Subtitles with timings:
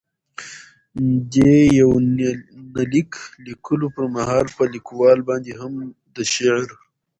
[1.33, 3.11] دې يونليک
[3.45, 5.73] ليکلو په مهال، په ليکوال باندې هم
[6.15, 6.67] د شعر.